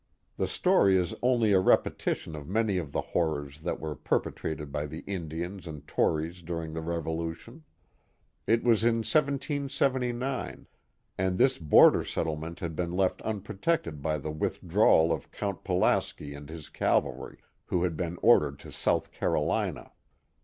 [0.37, 4.87] The story is only a repetition of many of the horrors that were perpetrated by
[4.87, 7.65] the Indians and Tories during the Revolution.
[8.47, 10.65] It was in 1779,
[11.19, 16.49] and this border settlement had been left unprotected by the withdrawal of Count Pulaski and
[16.49, 19.91] his cavalry, who had been ordered to South Carolina.